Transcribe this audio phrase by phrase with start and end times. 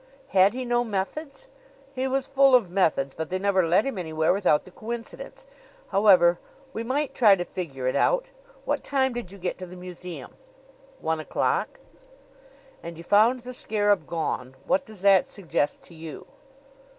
[0.29, 1.45] "Had he no methods?"
[1.93, 5.45] "He was full of methods; but they never led him anywhere without the coincidence.
[5.89, 6.39] However,
[6.73, 8.31] we might try to figure it out.
[8.65, 10.33] What time did you get to the museum?"
[11.01, 11.79] "One o'clock."
[12.81, 14.55] "And you found the scarab gone.
[14.65, 16.25] What does that suggest to you?"